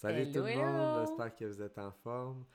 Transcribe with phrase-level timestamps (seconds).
[0.00, 2.46] Salut Hello, tout le monde, j'espère que vous êtes en forme.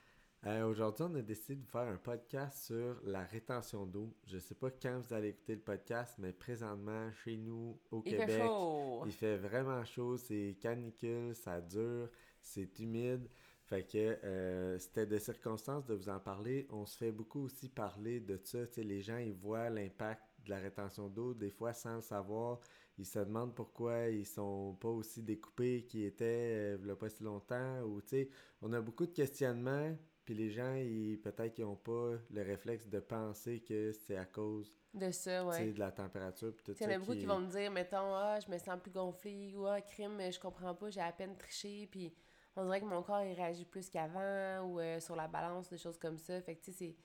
[0.48, 4.16] Euh, Aujourd'hui, on a décidé de faire un podcast sur la rétention d'eau.
[4.26, 8.14] Je sais pas quand vous allez écouter le podcast, mais présentement, chez nous, au Il
[8.14, 9.04] Québec, fait chaud.
[9.06, 12.10] il fait vraiment chaud, c'est canicule, ça dure,
[12.42, 13.30] c'est humide.
[13.66, 16.66] Fait que euh, c'était de circonstances de vous en parler.
[16.72, 18.66] On se fait beaucoup aussi parler de ça.
[18.66, 22.02] Tu sais, les gens, ils voient l'impact de la rétention d'eau, des fois sans le
[22.02, 22.60] savoir.
[22.98, 26.96] Ils se demandent pourquoi ils sont pas aussi découpés qu'ils étaient euh, il y a
[26.96, 27.82] pas si longtemps.
[27.82, 28.02] Ou,
[28.62, 29.96] on a beaucoup de questionnements.
[30.24, 34.26] Puis les gens, ils, peut-être qu'ils n'ont pas le réflexe de penser que c'est à
[34.26, 35.72] cause De ça, ouais.
[35.72, 36.52] de la température.
[36.56, 37.20] Puis tout Il y en a beaucoup qui...
[37.20, 40.40] qui vont me dire, mettons, ah, je me sens plus gonflée, ou ah, crime, je
[40.40, 42.12] comprends pas, j'ai à peine triché, puis
[42.56, 45.78] on dirait que mon corps, il réagit plus qu'avant, ou euh, sur la balance, des
[45.78, 46.42] choses comme ça.
[46.42, 46.96] Fait que, tu sais, c'est.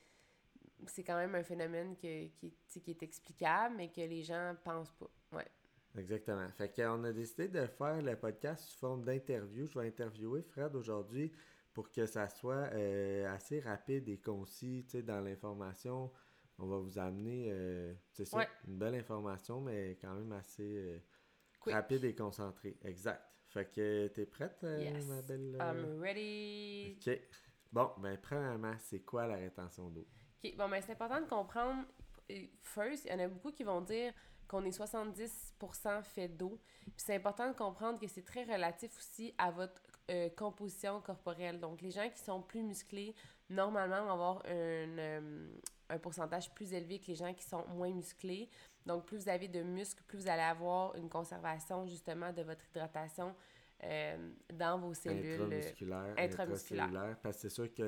[0.86, 4.95] C'est quand même un phénomène que, qui, qui est explicable, mais que les gens pensent
[4.95, 5.11] pas.
[5.31, 5.47] Ouais.
[5.96, 6.48] Exactement.
[6.52, 9.66] Fait qu'on a décidé de faire le podcast sous forme d'interview.
[9.66, 11.33] Je vais interviewer Fred aujourd'hui
[11.72, 16.12] pour que ça soit euh, assez rapide et concis tu sais, dans l'information.
[16.58, 18.46] On va vous amener, euh, c'est Ouais.
[18.68, 20.98] une belle information, mais quand même assez euh,
[21.72, 22.77] rapide et concentrée.
[22.84, 23.22] Exact.
[23.48, 25.06] Fait que t'es prête, euh, Yes.
[25.08, 25.56] ma belle?
[25.61, 26.98] I'm ready.
[27.00, 27.18] Ok.
[27.72, 30.06] Bon, ben premièrement, c'est quoi la rétention d'eau?
[30.44, 31.84] OK, bon, ben c'est important de comprendre.
[32.62, 34.12] First, il y en a beaucoup qui vont dire
[34.48, 36.59] qu'on est 70% fait d'eau.
[36.84, 41.61] Puis c'est important de comprendre que c'est très relatif aussi à votre euh, composition corporelle.
[41.61, 43.14] Donc, les gens qui sont plus musclés,
[43.48, 45.48] normalement, vont avoir un, euh,
[45.89, 48.48] un pourcentage plus élevé que les gens qui sont moins musclés.
[48.86, 52.64] Donc, plus vous avez de muscles, plus vous allez avoir une conservation, justement, de votre
[52.70, 53.36] hydratation
[53.85, 55.41] euh, dans vos cellules.
[55.41, 56.85] euh, Intramusculaire, intramusculaire.
[56.86, 57.83] intracellulaire, parce que c'est sûr que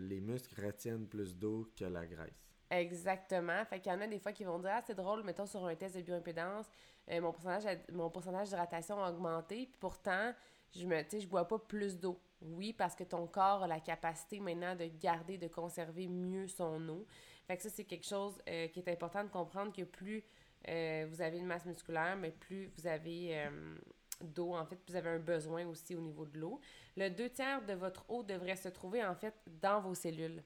[0.00, 2.43] les muscles retiennent plus d'eau que la graisse.
[2.70, 3.64] Exactement.
[3.66, 5.64] Fait qu'il y en a des fois qui vont dire Ah, c'est drôle, mettons sur
[5.64, 6.66] un test de bioimpédance,
[7.10, 10.32] euh, mon pourcentage, mon pourcentage d'hydratation a augmenté, puis pourtant,
[10.74, 12.18] je me je bois pas plus d'eau.
[12.40, 16.88] Oui, parce que ton corps a la capacité maintenant de garder, de conserver mieux son
[16.88, 17.06] eau.
[17.46, 20.24] Fait que ça, c'est quelque chose euh, qui est important de comprendre que plus
[20.68, 23.48] euh, vous avez une masse musculaire, mais plus vous avez
[24.20, 26.60] d'eau, en fait, vous avez un besoin aussi au niveau de l'eau.
[26.96, 30.42] Le deux tiers de votre eau devrait se trouver, en fait, dans vos cellules.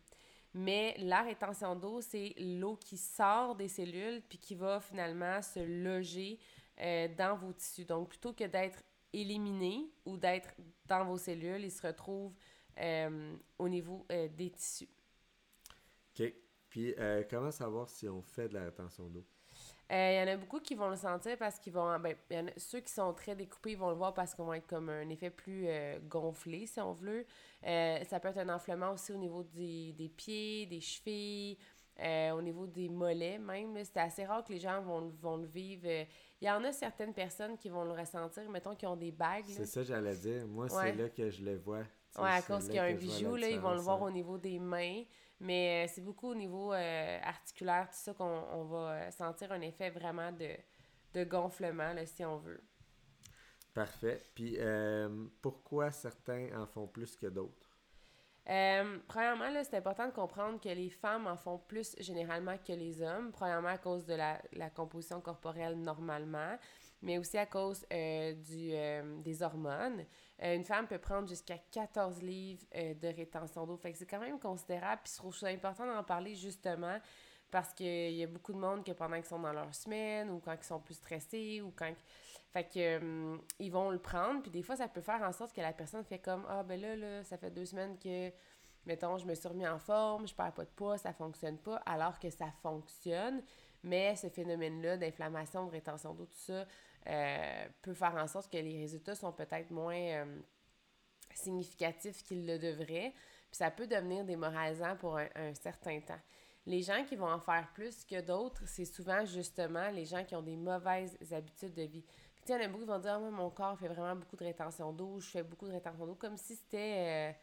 [0.61, 5.61] Mais la rétention d'eau, c'est l'eau qui sort des cellules puis qui va finalement se
[5.61, 6.37] loger
[6.81, 7.85] euh, dans vos tissus.
[7.85, 8.83] Donc, plutôt que d'être
[9.13, 10.53] éliminé ou d'être
[10.87, 12.33] dans vos cellules, il se retrouve
[12.77, 14.89] euh, au niveau euh, des tissus.
[16.19, 16.33] OK.
[16.69, 19.25] Puis, euh, comment savoir si on fait de la rétention d'eau?
[19.91, 21.99] Euh, Il y en a beaucoup qui vont le sentir parce qu'ils vont.
[21.99, 24.34] Ben, il y en a- ceux qui sont très découpés, ils vont le voir parce
[24.34, 27.25] qu'ils vont être comme un effet plus euh, gonflé, si on veut.
[27.67, 31.57] Euh, ça peut être un enflement aussi au niveau des, des pieds, des chevilles,
[32.01, 33.77] euh, au niveau des mollets même.
[33.83, 35.87] C'est assez rare que les gens vont, le- vont le vivre.
[35.87, 36.05] Euh,
[36.43, 39.47] Il y en a certaines personnes qui vont le ressentir, mettons, qui ont des bagues.
[39.49, 40.47] C'est ça, j'allais dire.
[40.47, 40.93] Moi, Ouais.
[40.93, 41.83] c'est là que je le vois.
[42.19, 44.07] Ouais, à cause qu'il y a un bijou, là, ils vont le voir hein.
[44.07, 45.03] au niveau des mains.
[45.41, 49.53] Mais euh, c'est beaucoup au niveau euh, articulaire, tout ça, qu'on on va euh, sentir
[49.53, 50.50] un effet vraiment de,
[51.15, 52.60] de gonflement, là, si on veut.
[53.72, 54.21] Parfait.
[54.34, 57.69] Puis, euh, pourquoi certains en font plus que d'autres?
[58.48, 62.72] Euh, premièrement, là, c'est important de comprendre que les femmes en font plus généralement que
[62.72, 63.31] les hommes.
[63.31, 66.56] Premièrement, à cause de la, la composition corporelle normalement,
[67.03, 70.04] mais aussi à cause euh, du, euh, des hormones.
[70.42, 73.76] Euh, une femme peut prendre jusqu'à 14 livres de rétention d'eau.
[73.76, 75.03] Fait que c'est quand même considérable.
[75.04, 76.98] Puis je trouve ça important d'en parler justement
[77.50, 80.38] parce qu'il y a beaucoup de monde que pendant qu'ils sont dans leur semaine ou
[80.38, 81.92] quand ils sont plus stressés ou quand...
[82.50, 85.60] Fait que ils vont le prendre, puis des fois, ça peut faire en sorte que
[85.60, 88.33] la personne fait comme «Ah, ben là, là, ça fait deux semaines que,
[88.86, 91.77] mettons, je me suis remis en forme, je perds pas de poids, ça fonctionne pas.»
[91.86, 93.42] Alors que ça fonctionne,
[93.83, 96.65] mais ce phénomène-là d'inflammation, de rétention d'eau, tout ça,
[97.06, 99.97] euh, peut faire en sorte que les résultats sont peut-être moins...
[99.97, 100.41] euh,
[101.34, 103.12] significatifs qu'ils le devraient,
[103.50, 106.21] puis ça peut devenir démoralisant pour un, certain temps.
[106.66, 110.34] Les gens qui vont en faire plus que d'autres, c'est souvent justement les gens qui
[110.34, 112.04] ont des mauvaises habitudes de vie.
[112.34, 114.36] Puis, il y en a beaucoup qui vont dire, ah, mon corps fait vraiment beaucoup
[114.36, 117.39] de rétention d'eau, je fais beaucoup de rétention d'eau, comme si c'était euh,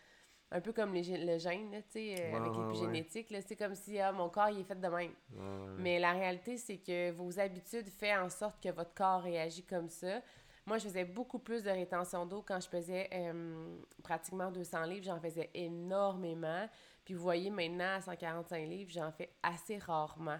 [0.51, 3.29] un peu comme les, le gène, là, tu sais, euh, Ouais, avec ouais, l'épigénétique.
[3.31, 3.39] là.
[3.41, 5.11] C'est comme si ah, mon corps, il est fait de même.
[5.33, 5.75] Ouais, ouais.
[5.79, 9.89] Mais la réalité, c'est que vos habitudes font en sorte que votre corps réagit comme
[9.89, 10.21] ça.
[10.67, 15.05] Moi, je faisais beaucoup plus de rétention d'eau quand je pesais euh, pratiquement 200 livres.
[15.05, 16.67] J'en faisais énormément.
[17.03, 20.39] Puis vous voyez, maintenant, à 145 livres, j'en fais assez rarement.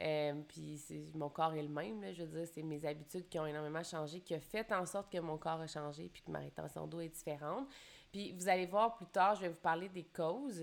[0.00, 0.80] Euh, puis
[1.14, 3.82] mon corps est le même, là, je veux dire, c'est mes habitudes qui ont énormément
[3.84, 6.86] changé, qui ont fait en sorte que mon corps a changé, puis que ma rétention
[6.88, 7.68] d'eau est différente.
[8.14, 10.62] Puis vous allez voir plus tard, je vais vous parler des causes,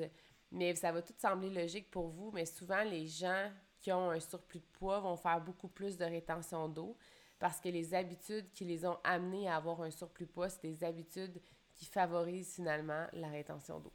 [0.53, 3.51] mais ça va tout sembler logique pour vous, mais souvent les gens
[3.81, 6.95] qui ont un surplus de poids vont faire beaucoup plus de rétention d'eau
[7.39, 10.61] parce que les habitudes qui les ont amenés à avoir un surplus de poids, c'est
[10.65, 11.41] des habitudes
[11.75, 13.91] qui favorisent finalement la rétention d'eau.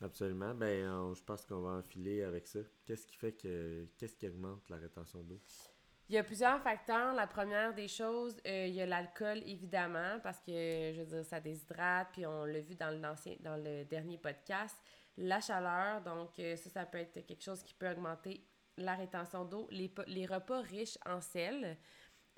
[0.00, 0.54] Absolument.
[0.54, 2.60] Ben, je pense qu'on va enfiler avec ça.
[2.84, 3.84] Qu'est-ce qui fait que.
[3.98, 5.40] Qu'est-ce qui augmente la rétention d'eau?
[6.08, 7.14] Il y a plusieurs facteurs.
[7.14, 11.24] La première des choses, euh, il y a l'alcool, évidemment, parce que, je veux dire,
[11.24, 14.76] ça déshydrate, puis on l'a vu dans, l'ancien, dans le dernier podcast.
[15.16, 18.46] La chaleur, donc euh, ça, ça peut être quelque chose qui peut augmenter
[18.76, 19.68] la rétention d'eau.
[19.70, 21.76] Les, les repas riches en sel,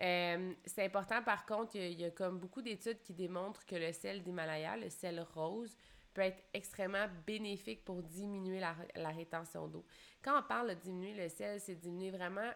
[0.02, 3.93] euh, c'est important, par contre, il y, a, comme beaucoup d'études qui démontrent que le
[3.93, 5.76] sel d'Himalaya, le sel rose,
[6.12, 9.84] peut être extrêmement bénéfique pour diminuer la, la rétention d'eau.
[10.22, 12.50] Quand on parle de diminuer le sel, c'est diminuer vraiment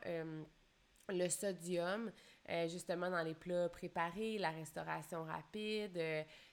[1.09, 2.11] le sodium,
[2.49, 6.01] euh, justement dans les plats préparés, la restauration rapide,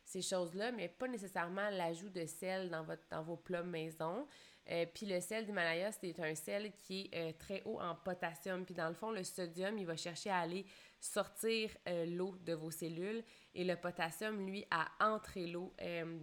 [0.03, 4.27] ces choses-là, mais pas nécessairement l'ajout de sel dans, votre, dans vos plats maison.
[4.71, 8.65] Euh, puis le sel d'Himalaya, c'est un sel qui est euh, très haut en potassium.
[8.65, 10.65] Puis dans le fond, le sodium, il va chercher à aller
[10.99, 13.23] sortir euh, l'eau de vos cellules
[13.53, 15.73] et le potassium, lui, à entrer l'eau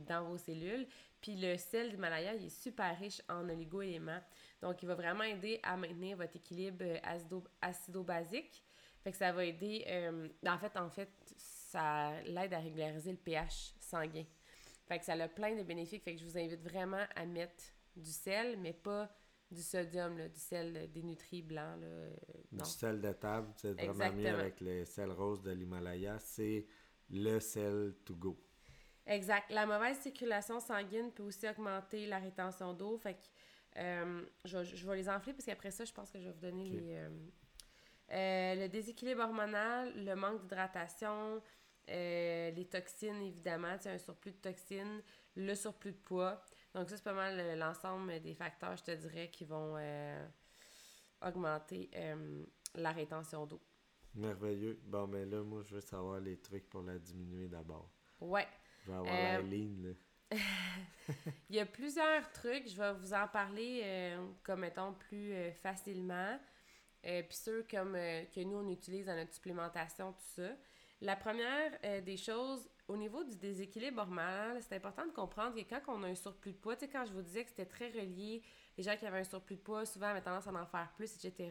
[0.07, 0.87] dans vos cellules.
[1.21, 4.21] Puis le sel d'Himalaya, il est super riche en oligo-éléments.
[4.63, 6.85] Donc, il va vraiment aider à maintenir votre équilibre
[7.61, 8.65] acido-basique.
[9.03, 9.85] Fait que ça va aider...
[10.47, 14.25] en fait, en fait, ça l'aide à régulariser le pH sanguin.
[14.87, 16.03] Fait que ça a plein de bénéfices.
[16.03, 17.65] Fait que je vous invite vraiment à mettre
[17.97, 19.11] du sel, mais pas
[19.51, 21.81] du sodium, là, du sel des nutris blancs.
[21.81, 22.15] Là, euh,
[22.53, 26.19] Du sel de table, c'est vraiment mieux avec le sel rose de l'Himalaya.
[26.19, 26.67] C'est
[27.11, 28.39] le sel to go.
[29.07, 29.51] Exact.
[29.51, 32.97] La mauvaise circulation sanguine peut aussi augmenter la rétention d'eau.
[32.99, 33.27] Fait que
[33.77, 36.41] euh, je, je, vais les enfler parce qu'après ça, je pense que je vais vous
[36.41, 36.97] donner les.
[38.15, 41.41] Euh, le déséquilibre hormonal, le manque d'hydratation,
[41.89, 45.03] les toxines, évidemment, un surplus de toxines,
[45.37, 46.43] le surplus de poids.
[46.75, 50.27] Donc, ça, c'est pas mal euh, l'ensemble des facteurs, je te dirais, qui vont euh,
[51.21, 53.61] augmenter euh, la rétention d'eau.
[54.15, 54.81] Merveilleux.
[54.85, 57.91] Bon, mais là, moi, je veux savoir les trucs pour la diminuer d'abord.
[58.21, 58.47] Ouais.
[58.85, 59.95] Je vais avoir la ligne, là.
[61.51, 62.69] Il y a plusieurs trucs.
[62.69, 66.39] Je vais vous en parler comme étant plus facilement.
[67.03, 70.51] Puis ceux comme que nous, on utilise dans notre supplémentation, tout ça.
[71.01, 75.81] La première des choses, au niveau du déséquilibre hormonal, c'est important de comprendre que quand
[75.89, 77.89] on a un surplus de poids, tu sais, quand je vous disais que c'était très
[77.89, 78.43] relié,
[78.77, 81.13] les gens qui avaient un surplus de poids, souvent avaient tendance à en faire plus,
[81.25, 81.51] etc.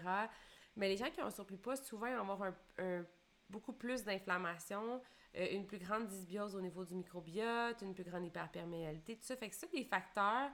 [0.76, 3.06] Mais les gens qui ont un surplus de poids, souvent, ils vont avoir un,
[3.50, 5.00] beaucoup plus d'inflammation, euh,
[5.34, 9.36] une plus grande dysbiose au niveau du microbiote, une plus grande hyperperméabilité, tout ça.
[9.36, 10.52] Fait que c'est des facteurs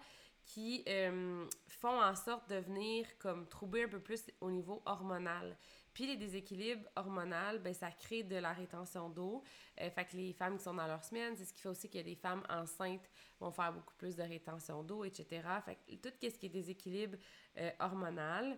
[0.47, 5.57] qui euh, font en sorte de venir comme troubler un peu plus au niveau hormonal.
[5.93, 9.43] Puis les déséquilibres hormonaux, ben, ça crée de la rétention d'eau.
[9.81, 11.89] Euh, fait que les femmes qui sont dans leur semaine, c'est ce qui fait aussi
[11.89, 13.09] que des femmes enceintes
[13.39, 15.41] vont faire beaucoup plus de rétention d'eau, etc.
[15.65, 17.17] Fait que tout ce qui est déséquilibre
[17.57, 18.57] euh, hormonal.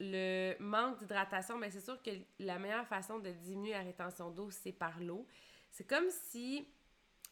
[0.00, 4.50] Le manque d'hydratation, ben, c'est sûr que la meilleure façon de diminuer la rétention d'eau,
[4.50, 5.26] c'est par l'eau.
[5.70, 6.66] C'est comme si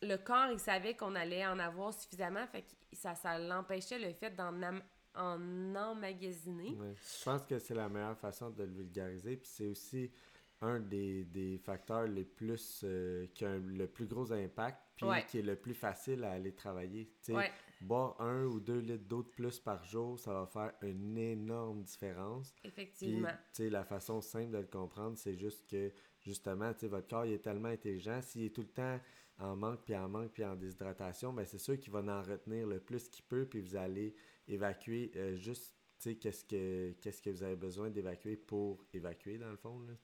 [0.00, 4.30] le corps, il savait qu'on allait en avoir suffisamment, fait ça, ça l'empêchait le fait
[4.30, 4.52] d'en
[5.14, 6.76] en emmagasiner.
[6.78, 9.36] Je pense que c'est la meilleure façon de le vulgariser.
[9.36, 10.10] Puis c'est aussi
[10.62, 15.38] un des, des, facteurs les plus euh, qui a le plus gros impact puis qui
[15.38, 17.10] est le plus facile à aller travailler.
[17.28, 17.50] Ouais.
[17.80, 21.82] Boire un ou deux litres d'eau de plus par jour, ça va faire une énorme
[21.82, 22.54] différence.
[22.64, 23.32] Effectivement.
[23.52, 27.42] Puis, la façon simple de le comprendre, c'est juste que, justement, votre corps il est
[27.42, 28.22] tellement intelligent.
[28.22, 29.00] S'il est tout le temps
[29.38, 32.66] en manque, puis en manque, puis en déshydratation, ben c'est sûr qu'il va en retenir
[32.66, 34.14] le plus qu'il peut, puis vous allez
[34.46, 39.56] évacuer euh, juste, qu'est-ce que, qu'est-ce que vous avez besoin d'évacuer pour évacuer, dans le
[39.56, 39.94] fond, là.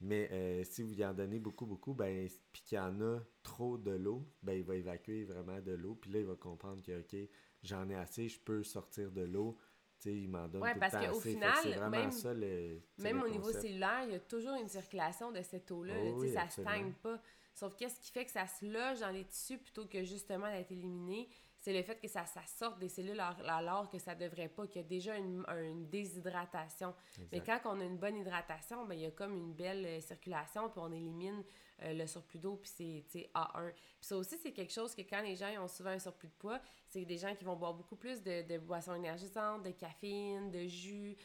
[0.00, 3.20] Mais euh, si vous y en donnez beaucoup, beaucoup, ben, puis qu'il y en a
[3.42, 5.94] trop de l'eau, ben, il va évacuer vraiment de l'eau.
[5.94, 7.28] Puis là, il va comprendre que, OK,
[7.62, 9.56] j'en ai assez, je peux sortir de l'eau.
[9.98, 13.22] Tu sais, il m'en donne tout parce le temps qu'au final, même, ça, le, même
[13.22, 15.94] au niveau cellulaire, il y a toujours une circulation de cette eau-là.
[16.14, 17.20] Oh, ça ne stagne pas.
[17.54, 20.72] Sauf qu'est-ce qui fait que ça se loge dans les tissus plutôt que justement d'être
[20.72, 21.26] éliminé?
[21.66, 24.82] C'est le fait que ça, ça sorte des cellules alors que ça devrait pas, qu'il
[24.82, 25.44] y a déjà une,
[25.90, 26.94] déshydratation.
[27.32, 30.00] Mais quand on a une bonne hydratation, ben, il y a comme une belle euh,
[30.00, 31.42] circulation, puis on élimine
[31.82, 32.70] euh, le surplus d'eau, puis
[33.08, 33.72] c'est A1.
[33.72, 36.34] Puis ça aussi, c'est quelque chose que quand les gens ont souvent un surplus de
[36.34, 40.68] poids, c'est des gens qui vont boire beaucoup plus de, boissons énergisantes, de caféine, de
[40.68, 41.16] jus,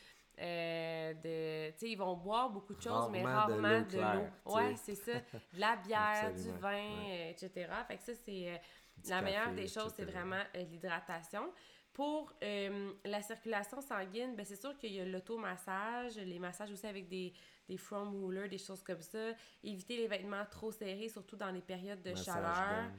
[0.41, 4.53] Euh, de, ils vont boire beaucoup de choses, mais rarement de l'eau.
[4.53, 5.13] Ouais, c'est ça.
[5.13, 7.69] De la bière, du vin, etc.
[7.87, 8.61] Fait que ça, c'est
[9.07, 11.51] la meilleure des choses, c'est vraiment l'hydratation.
[11.93, 17.07] Pour la circulation sanguine, ben c'est sûr qu'il y a l'automassage, les massages aussi avec
[17.07, 17.33] des,
[17.67, 19.31] des foam rollers, des choses comme ça.
[19.63, 22.89] Éviter les vêtements trop serrés, surtout dans les périodes de chaleur.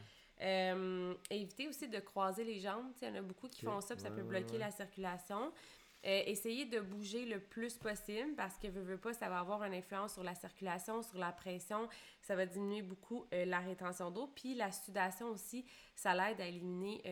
[0.40, 2.86] Euh, éviter aussi de croiser les jambes.
[3.00, 5.52] Il y en a beaucoup qui font ça, puis ça peut bloquer la circulation.
[6.04, 9.62] Euh, essayer de bouger le plus possible parce que, veux, veux pas, ça va avoir
[9.62, 11.88] une influence sur la circulation, sur la pression.
[12.20, 14.26] Ça va diminuer beaucoup euh, la rétention d'eau.
[14.34, 17.02] Puis la sudation aussi, ça l'aide à éliminer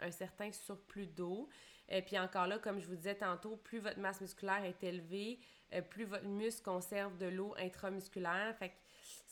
[0.00, 1.48] un certain surplus d'eau.
[1.88, 5.40] Et puis encore là, comme je vous disais tantôt, plus votre masse musculaire est élevée,
[5.88, 8.54] plus votre muscle conserve de l'eau intramusculaire.
[8.56, 8.72] Fait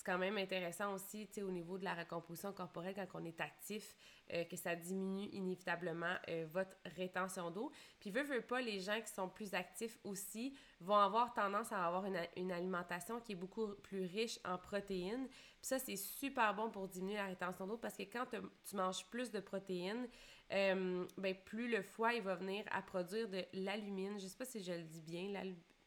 [0.09, 3.95] quand même intéressant aussi, au niveau de la recomposition corporelle, quand on est actif,
[4.33, 7.71] euh, que ça diminue inévitablement euh, votre rétention d'eau.
[8.01, 11.85] Puis, veut, veut pas, les gens qui sont plus actifs aussi vont avoir tendance à
[11.85, 15.29] avoir une, une alimentation qui est beaucoup plus riche en protéines.
[15.29, 19.05] Puis ça, c'est super bon pour diminuer la rétention d'eau parce que quand tu manges
[19.11, 20.09] plus de protéines,
[20.53, 24.19] euh, ben, plus le foie, il va venir à produire de l'alumine.
[24.19, 25.31] Je sais pas si je le dis bien,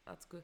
[0.06, 0.42] en tout cas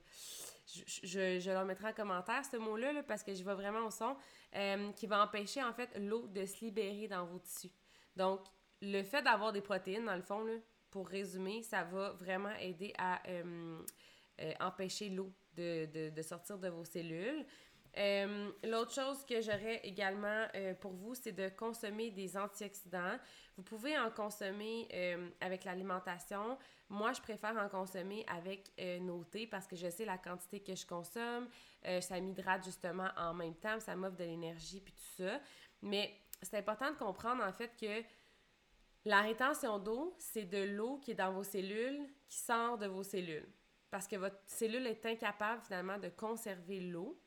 [0.68, 4.16] je, je, leur mettrai en commentaire ce mot-là parce que je vais vraiment au son,
[4.54, 7.72] euh, qui va empêcher en fait l'eau de se libérer dans vos tissus.
[8.16, 8.40] Donc,
[8.82, 10.54] le fait d'avoir des protéines, dans le fond, là,
[10.90, 13.82] pour résumer, ça va vraiment aider à euh,
[14.40, 17.44] euh, empêcher l'eau de, de, de, sortir de vos cellules.
[17.96, 23.18] Euh, l'autre chose que j'aurais également euh, pour vous, c'est de consommer des antioxydants.
[23.56, 26.58] Vous pouvez en consommer euh, avec l'alimentation.
[26.88, 30.74] Moi, je préfère en consommer avec nos thés parce que je sais la quantité que
[30.74, 31.48] je consomme.
[32.00, 35.38] ça m'hydrate justement en même temps, ça m'offre de l'énergie puis tout ça.
[35.82, 38.02] Mais c'est important de comprendre en fait que
[39.04, 43.02] la rétention d'eau, c'est de l'eau qui est dans vos cellules qui sort de vos
[43.02, 43.48] cellules.
[43.90, 47.18] Parce que votre cellule est incapable finalement de conserver l'eau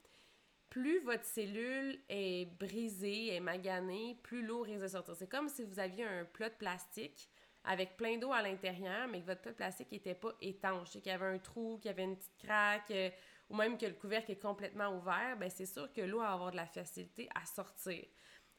[0.72, 5.16] plus votre cellule est brisée, est maganée, plus l'eau risque de sortir.
[5.16, 7.30] C'est comme si vous aviez un plat de plastique
[7.66, 11.08] avec plein d'eau à l'intérieur, mais que votre plat de plastique n'était pas étanche, qu'il
[11.08, 13.10] y avait un trou, qu'il y avait une petite craque, euh,
[13.50, 16.52] ou même que le couvercle est complètement ouvert, ben c'est sûr que l'eau va avoir
[16.52, 18.06] de la facilité à sortir.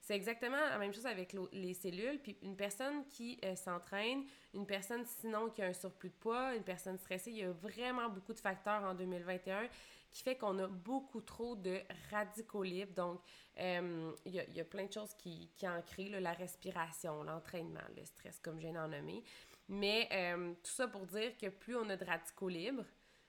[0.03, 2.19] C'est exactement la même chose avec les cellules.
[2.21, 6.55] Puis une personne qui euh, s'entraîne, une personne sinon qui a un surplus de poids,
[6.57, 9.69] une personne stressée, il y a vraiment beaucoup de facteurs en 2021
[10.13, 12.93] qui fait qu'on a beaucoup trop de radicaux libres.
[12.93, 13.21] Donc,
[13.59, 18.39] euh, il y, a, plein de choses qui, en créent, la respiration, l'entraînement, le stress,
[18.41, 19.25] comme je viens d'en nommer.
[19.69, 22.85] Mais euh, tout ça pour dire que plus on a de radicaux libres,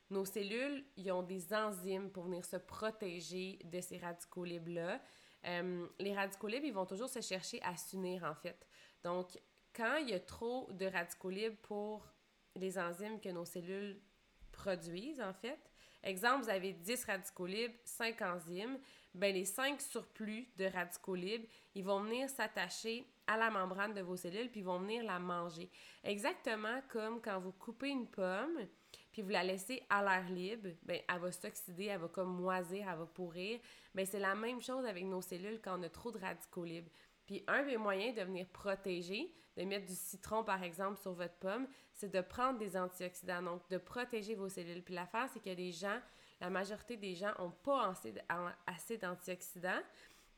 [0.09, 5.01] nos cellules, ils ont des enzymes pour venir se protéger de ces radicaux libres-là.
[5.45, 8.67] Euh, les radicaux libres, ils vont toujours se chercher à s'unir, en fait.
[9.03, 9.39] Donc,
[9.73, 12.05] quand il y a trop de radicaux libres pour
[12.55, 14.01] les enzymes que nos cellules
[14.51, 15.72] produisent, en fait,
[16.03, 18.77] Exemple, vous avez 10 radicaux libres, 5 enzymes.
[19.13, 24.01] Ben, les 5 surplus de radicaux libres, ils vont venir s'attacher à la membrane de
[24.01, 25.69] vos cellules, puis ils vont venir la manger.
[26.03, 28.67] Exactement comme quand vous coupez une pomme,
[29.12, 32.88] puis vous la laissez à l'air libre, ben, elle va s'oxyder, elle va comme moisir,
[32.89, 33.60] elle va pourrir.
[33.93, 36.89] Ben, c'est la même chose avec nos cellules quand on a trop de radicaux libres.
[37.25, 41.36] Puis un des moyens de venir protéger, de mettre du citron par exemple sur votre
[41.36, 44.83] pomme, c'est de prendre des antioxydants, donc de protéger vos cellules.
[44.83, 46.00] Puis l'affaire, c'est que des gens,
[46.41, 47.93] la majorité des gens n'ont pas
[48.67, 49.81] assez, d'antioxydants.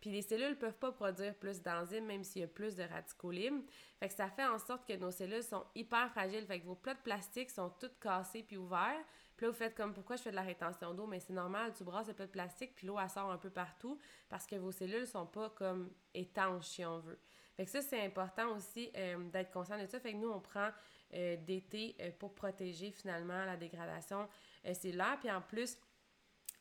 [0.02, 2.84] Puis les cellules ne peuvent pas produire plus d'enzymes, même s'il y a plus de
[2.84, 3.64] radicaux libres.
[4.00, 6.46] Fait que ça fait en sorte que nos cellules sont hyper fragiles.
[6.46, 9.04] Fait que vos plats de plastique sont toutes cassés puis ouverts.
[9.36, 11.74] Puis là, vous faites comme pourquoi je fais de la rétention d'eau, mais c'est normal,
[11.76, 14.56] tu brasses le plat de plastique, puis l'eau, elle sort un peu partout parce que
[14.56, 17.20] vos cellules sont pas comme étanches, si on veut.
[17.56, 20.00] Fait que ça, c'est important aussi euh, d'être conscient de ça.
[20.00, 20.70] Fait que nous, on prend
[21.14, 24.28] euh, des thés euh, pour protéger finalement la dégradation
[24.74, 25.18] cellulaire.
[25.20, 25.78] Puis en plus,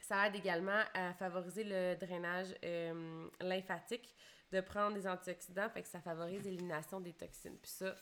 [0.00, 2.54] ça aide également à favoriser le drainage
[3.40, 4.14] lymphatique,
[4.52, 7.56] de prendre des antioxydants, fait que ça favorise l'élimination des toxines.
[7.56, 7.96] Puis ça,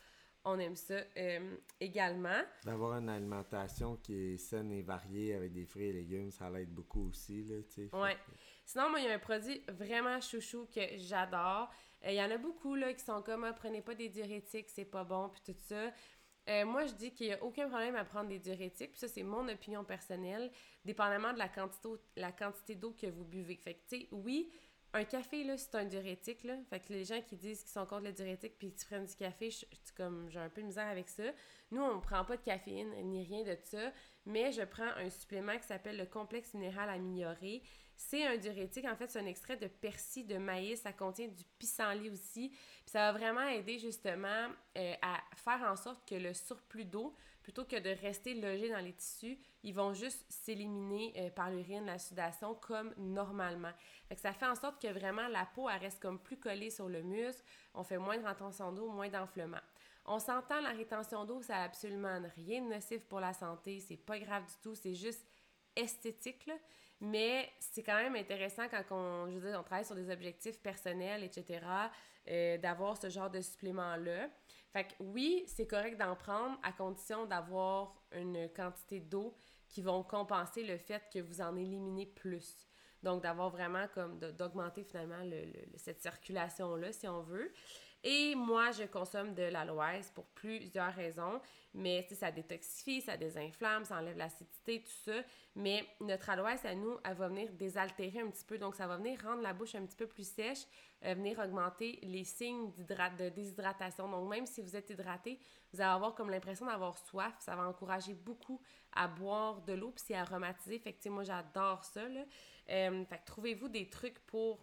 [0.45, 2.41] on aime ça euh, également.
[2.65, 6.71] D'avoir une alimentation qui est saine et variée avec des fruits et légumes, ça l'aide
[6.71, 7.97] beaucoup aussi, là, tu sais.
[7.97, 8.17] Ouais.
[8.65, 11.71] Sinon, moi, il y a un produit vraiment chouchou que j'adore.
[12.05, 14.69] Euh, il y en a beaucoup, là, qui sont comme, ah, prenez pas des diurétiques,
[14.69, 15.93] c'est pas bon, puis tout ça.
[16.49, 19.09] Euh, moi, je dis qu'il n'y a aucun problème à prendre des diurétiques, puis ça,
[19.09, 20.51] c'est mon opinion personnelle,
[20.85, 23.57] dépendamment de la quantité, la quantité d'eau que vous buvez.
[23.57, 24.51] Fait que, tu sais, oui,
[24.95, 26.57] un café, là, c'est un diurétique, là.
[26.69, 29.15] Fait que les gens qui disent qu'ils sont contre le diurétique puis qu'ils prennent du
[29.15, 29.65] café, je,
[29.97, 31.23] comme, j'ai un peu de misère avec ça.
[31.71, 33.93] Nous, on ne prend pas de caféine ni rien de ça,
[34.27, 37.63] mais je prends un supplément qui s'appelle le complexe minéral amélioré.
[38.09, 40.83] C'est un diurétique, en fait, c'est un extrait de persil de maïs.
[40.83, 42.49] Ça contient du pissenlit aussi.
[42.51, 47.15] Puis ça va vraiment aider justement euh, à faire en sorte que le surplus d'eau,
[47.43, 51.87] plutôt que de rester logé dans les tissus, ils vont juste s'éliminer euh, par l'urine,
[51.87, 53.73] la sudation, comme normalement.
[54.09, 57.03] Fait ça fait en sorte que vraiment la peau, reste comme plus collée sur le
[57.03, 57.43] muscle.
[57.73, 59.61] On fait moins de rétention d'eau, moins d'enflement.
[60.05, 63.81] On s'entend, la rétention d'eau, ça n'a absolument rien de nocif pour la santé.
[63.81, 64.75] C'est pas grave du tout.
[64.75, 65.25] C'est juste
[65.77, 66.55] esthétique, là.
[67.05, 71.25] Mais c'est quand même intéressant quand on, je veux on travaille sur des objectifs personnels,
[71.25, 71.61] etc.,
[72.29, 74.29] euh, d'avoir ce genre de supplément-là.
[74.73, 79.35] Fait que oui, c'est correct d'en prendre à condition d'avoir une quantité d'eau
[79.69, 82.69] qui vont compenser le fait que vous en éliminez plus.
[83.03, 85.45] Donc, d'avoir vraiment comme d'augmenter finalement le,
[85.79, 87.53] cette circulation-là, si on veut.
[88.05, 91.41] Et moi, je consomme de l'aloès pour plusieurs raisons.
[91.75, 95.23] Mais ça détoxifie, ça désinflamme, ça enlève l'acidité, tout ça.
[95.57, 98.59] Mais notre aloès, à nous, elle va venir désaltérer un petit peu.
[98.59, 100.67] Donc, ça va venir rendre la bouche un petit peu plus sèche,
[101.05, 104.07] euh, venir augmenter les signes de déshydratation.
[104.07, 105.39] Donc, même si vous êtes hydraté,
[105.73, 107.35] vous allez avoir comme l'impression d'avoir soif.
[107.39, 108.61] Ça va encourager beaucoup
[108.93, 110.79] à boire de l'eau, puis c'est aromatisé.
[110.79, 112.03] Fait que, moi, j'adore ça.
[112.03, 114.63] Euh, fait que trouvez-vous des trucs pour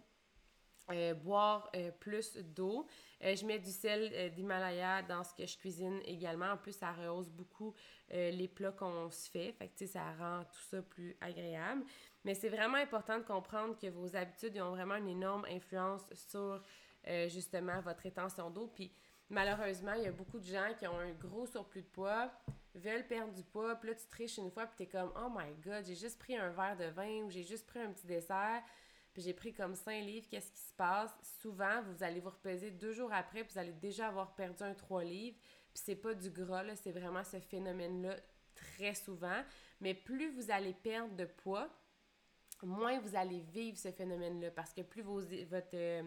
[0.92, 2.86] euh, boire euh, plus d'eau.
[3.22, 6.52] Euh, je mets du sel d'Himalaya dans ce que je cuisine également.
[6.52, 7.74] En plus, ça rehausse beaucoup
[8.10, 9.52] les plats qu'on se fait.
[9.52, 11.84] Fait que, ça rend tout ça plus agréable.
[12.24, 16.60] Mais c'est vraiment important de comprendre que vos habitudes ont vraiment une énorme influence sur
[17.28, 18.66] justement votre rétention d'eau.
[18.74, 18.90] Puis
[19.28, 22.32] malheureusement, il y a beaucoup de gens qui ont un gros surplus de poids,
[22.74, 25.54] veulent perdre du poids, puis là, tu triches une fois, puis t'es comme «Oh my
[25.64, 28.62] God, j'ai juste pris un verre de vin ou j'ai juste pris un petit dessert.»
[29.12, 31.10] puis j'ai pris comme 5 livres, qu'est-ce qui se passe?
[31.40, 34.74] Souvent, vous allez vous repeser deux jours après, puis vous allez déjà avoir perdu un
[34.74, 35.36] 3 livres.
[35.72, 38.16] Puis c'est pas du gras, là, c'est vraiment ce phénomène-là
[38.54, 39.42] très souvent.
[39.80, 41.68] Mais plus vous allez perdre de poids,
[42.62, 44.50] moins vous allez vivre ce phénomène-là.
[44.52, 46.02] Parce que plus vos, votre, euh,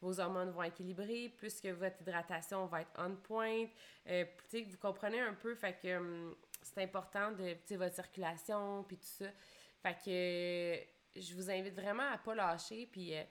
[0.00, 3.66] vos hormones vont équilibrer, plus que votre hydratation va être on point.
[4.08, 9.04] Euh, vous comprenez un peu, fait que hum, c'est important de votre circulation, puis tout
[9.04, 9.26] ça.
[9.82, 12.88] Fait que je vous invite vraiment à pas lâcher.
[12.90, 13.22] Puis euh,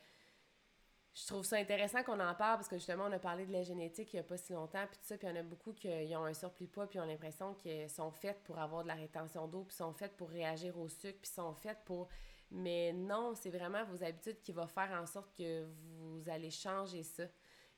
[1.14, 3.64] je trouve ça intéressant qu'on en parle parce que justement, on a parlé de la
[3.64, 4.86] génétique il n'y a pas si longtemps.
[4.88, 6.88] Puis tout ça, puis il y en a beaucoup qui ont un surplus de poids,
[6.88, 10.16] puis ont l'impression qu'ils sont faites pour avoir de la rétention d'eau, puis sont faites
[10.16, 12.08] pour réagir au sucre, puis sont faites pour.
[12.50, 17.04] Mais non, c'est vraiment vos habitudes qui vont faire en sorte que vous allez changer
[17.04, 17.24] ça.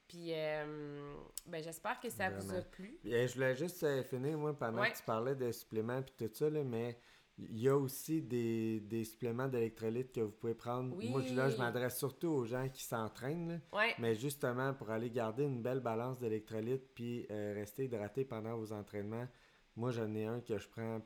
[0.07, 1.15] Puis, euh,
[1.47, 2.99] ben, j'espère que ça vous a plu.
[3.03, 6.49] je voulais juste euh, finir, moi, pendant que tu parlais de suppléments puis tout ça,
[6.49, 6.97] là, mais
[7.37, 10.95] il y a aussi des, des suppléments d'électrolytes que vous pouvez prendre.
[10.95, 13.61] Moi, là, je m'adresse surtout aux gens qui s'entraînent.
[13.99, 18.71] Mais justement, pour aller garder une belle balance d'électrolytes puis euh, rester hydraté pendant vos
[18.71, 19.27] entraînements,
[19.75, 21.01] moi, j'en ai un que je prends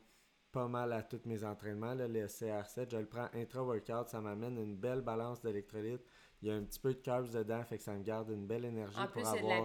[0.51, 2.91] pas mal à tous mes entraînements, là, le CR7.
[2.91, 4.09] Je le prends intra-workout.
[4.09, 6.03] Ça m'amène une belle balance d'électrolytes.
[6.41, 8.45] Il y a un petit peu de carbs dedans, fait que ça me garde une
[8.45, 9.63] belle énergie en plus, c'est de la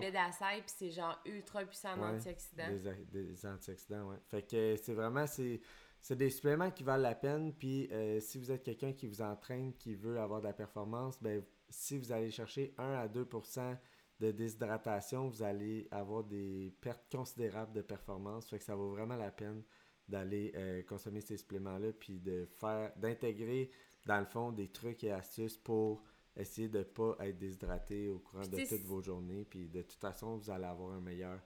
[0.63, 2.71] puis c'est genre ultra puissant en antioxydants.
[3.13, 4.17] Des, des antioxydants, ouais.
[4.25, 5.27] Fait que c'est vraiment...
[5.27, 5.61] c'est
[6.03, 7.55] c'est des suppléments qui valent la peine.
[7.55, 11.17] Puis euh, si vous êtes quelqu'un qui vous entraîne, qui veut avoir de la performance,
[11.23, 13.79] ben, si vous allez chercher 1 à 2%
[14.19, 18.51] de déshydratation, vous allez avoir des pertes considérables de performance.
[18.51, 19.63] Fait que ça vaut vraiment la peine
[20.09, 23.71] d'aller euh, consommer ces suppléments-là, puis de faire, d'intégrer
[24.05, 26.03] dans le fond des trucs et astuces pour
[26.37, 29.45] essayer de ne pas être déshydraté au courant de toutes vos journées.
[29.45, 31.41] Puis de toute façon, vous allez avoir une meilleure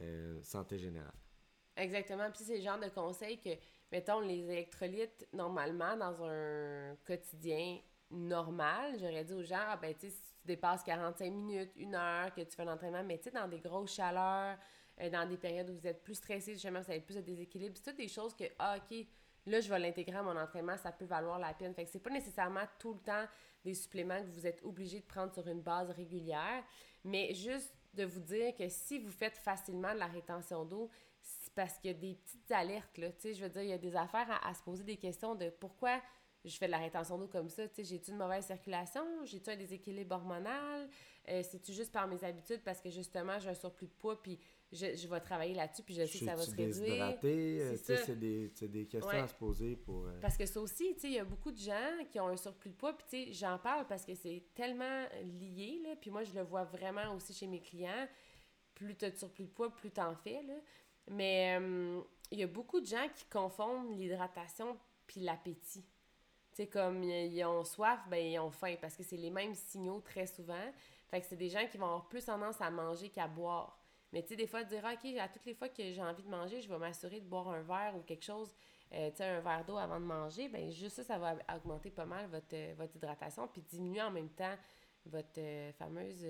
[0.00, 1.14] euh, santé générale.
[1.76, 2.30] Exactement.
[2.30, 3.50] Puis c'est le genre de conseils que
[3.92, 7.78] mettons, les électrolytes, normalement, dans un quotidien
[8.10, 11.94] normal, j'aurais dit aux gens, ah, ben, tu sais, si tu dépasses 45 minutes, une
[11.94, 14.56] heure, que tu fais un entraînement, mais tu sais, dans des grosses chaleurs,
[15.00, 17.76] euh, dans des périodes où vous êtes plus stressé, justement, vous avez plus de déséquilibre,
[17.76, 19.06] c'est toutes des choses que, ah, OK,
[19.46, 21.74] là, je vais l'intégrer à mon entraînement, ça peut valoir la peine.
[21.74, 23.26] Fait que c'est pas nécessairement tout le temps
[23.62, 26.64] des suppléments que vous êtes obligé de prendre sur une base régulière,
[27.04, 30.90] mais juste de vous dire que si vous faites facilement de la rétention d'eau,
[31.52, 33.68] c'est parce qu'il y a des petites alertes, là, tu sais, je veux dire, il
[33.68, 36.00] y a des affaires à, se poser des questions de pourquoi
[36.44, 39.50] je fais de la rétention d'eau comme ça, tu sais, j'ai-tu une mauvaise circulation, j'ai-tu
[39.50, 40.88] un déséquilibre hormonal,
[41.28, 44.40] euh, c'est-tu juste par mes habitudes parce que justement j'ai un surplus de poids puis
[44.72, 47.16] je, je vais travailler là-dessus puis je sais que ça va se réduire.
[47.22, 50.06] Euh, c'est des, des questions à se poser pour...
[50.06, 52.28] Euh, parce que ça aussi, tu sais, il y a beaucoup de gens qui ont
[52.28, 55.96] un surplus de poids puis tu sais, j'en parle parce que c'est tellement lié, là,
[56.00, 58.08] puis moi je le vois vraiment aussi chez mes clients,
[58.74, 60.54] plus tu as de surplus de poids, plus tu en fais, là.
[61.10, 65.84] Mais euh, il y a beaucoup de gens qui confondent l'hydratation puis l'appétit.
[66.52, 69.54] Tu sais, comme ils ont soif, ben ils ont faim parce que c'est les mêmes
[69.54, 70.72] signaux très souvent.
[71.10, 73.78] Fait que c'est des gens qui vont avoir plus tendance à manger qu'à boire.
[74.12, 76.22] Mais tu sais, des fois, dire, ah, OK, à toutes les fois que j'ai envie
[76.22, 78.54] de manger, je vais m'assurer de boire un verre ou quelque chose,
[78.92, 80.48] euh, tu sais, un verre d'eau avant de manger.
[80.48, 84.10] Ben juste ça, ça va augmenter pas mal votre, euh, votre hydratation puis diminuer en
[84.10, 84.54] même temps
[85.06, 86.26] votre euh, fameuse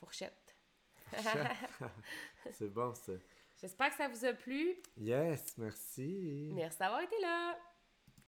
[0.00, 0.56] fourchette.
[1.12, 1.46] fourchette.
[2.52, 3.12] c'est bon, ça.
[3.60, 4.76] J'espère que ça vous a plu.
[4.98, 6.50] Yes, merci.
[6.54, 7.56] Merci d'avoir été là.